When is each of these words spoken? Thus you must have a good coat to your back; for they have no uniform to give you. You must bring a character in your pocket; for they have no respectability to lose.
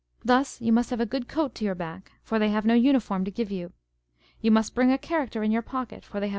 Thus 0.25 0.59
you 0.59 0.73
must 0.73 0.89
have 0.89 0.99
a 0.99 1.05
good 1.05 1.27
coat 1.27 1.53
to 1.53 1.63
your 1.63 1.75
back; 1.75 2.13
for 2.23 2.39
they 2.39 2.49
have 2.49 2.65
no 2.65 2.73
uniform 2.73 3.23
to 3.23 3.29
give 3.29 3.51
you. 3.51 3.71
You 4.41 4.49
must 4.49 4.73
bring 4.73 4.91
a 4.91 4.97
character 4.97 5.43
in 5.43 5.51
your 5.51 5.61
pocket; 5.61 5.79
for 5.79 5.83
they 5.83 5.83
have 5.83 5.83
no 5.83 5.89
respectability 5.89 6.09
to 6.11 6.19
lose. 6.19 6.29